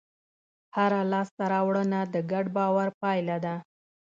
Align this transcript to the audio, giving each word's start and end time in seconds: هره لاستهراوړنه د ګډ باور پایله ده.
هره 0.75 1.01
لاستهراوړنه 1.11 1.99
د 2.13 2.15
ګډ 2.31 2.45
باور 2.55 2.89
پایله 3.01 3.37
ده. 3.45 3.55